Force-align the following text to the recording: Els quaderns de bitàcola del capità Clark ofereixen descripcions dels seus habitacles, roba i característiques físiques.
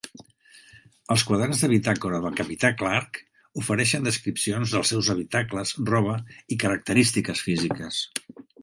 Els 1.15 1.25
quaderns 1.31 1.61
de 1.65 1.69
bitàcola 1.73 2.21
del 2.23 2.39
capità 2.41 2.73
Clark 2.79 3.21
ofereixen 3.65 4.09
descripcions 4.11 4.75
dels 4.77 4.95
seus 4.95 5.13
habitacles, 5.17 5.77
roba 5.95 6.19
i 6.57 6.63
característiques 6.67 7.49
físiques. 7.51 8.05